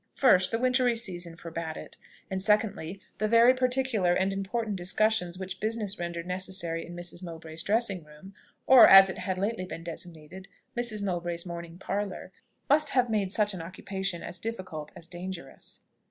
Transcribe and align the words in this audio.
First, 0.15 0.49
the 0.49 0.57
wintry 0.57 0.95
season 0.95 1.35
forbad 1.37 1.77
it; 1.77 1.95
and 2.31 2.41
secondly, 2.41 2.99
the 3.19 3.27
very 3.27 3.53
particular 3.53 4.15
and 4.15 4.33
important 4.33 4.75
discussions 4.75 5.37
which 5.37 5.59
business 5.59 5.99
rendered 5.99 6.25
necessary 6.25 6.83
in 6.87 6.95
Mrs. 6.95 7.21
Mowbray's 7.21 7.61
dressing 7.61 8.03
room 8.03 8.33
or, 8.65 8.87
as 8.87 9.11
it 9.11 9.19
had 9.19 9.37
lately 9.37 9.63
been 9.65 9.83
designated, 9.83 10.47
Mrs. 10.75 11.03
Mowbray's 11.03 11.45
morning 11.45 11.77
parlour 11.77 12.31
must 12.67 12.89
have 12.89 13.11
made 13.11 13.31
such 13.31 13.53
an 13.53 13.61
occupation 13.61 14.23
as 14.23 14.39
difficult 14.39 14.91
as 14.95 15.05
dangerous. 15.05 15.81